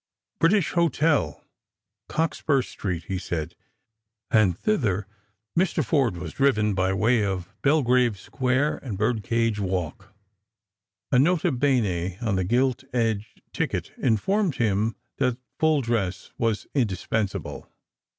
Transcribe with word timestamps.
"British 0.41 0.71
Hotel, 0.71 1.45
Cockspur 2.09 2.63
street," 2.63 3.03
he 3.03 3.19
said, 3.19 3.53
and 4.31 4.57
thither 4.57 5.05
Mr. 5.55 5.85
Forde 5.85 6.17
was 6.17 6.33
driven 6.33 6.73
by 6.73 6.91
way 6.91 7.23
of 7.23 7.53
Belgrave 7.61 8.17
square 8.19 8.77
and 8.79 8.97
Birdcage 8.97 9.59
walk. 9.59 10.11
A 11.11 11.19
nota 11.19 11.51
bene 11.51 12.17
on 12.19 12.35
the 12.35 12.43
gilt 12.43 12.83
edged 12.93 13.43
ticket 13.53 13.91
informed 13.95 14.55
him 14.55 14.95
that 15.17 15.37
full 15.59 15.81
dress 15.81 16.31
was 16.35 16.65
indispensable. 16.73 17.69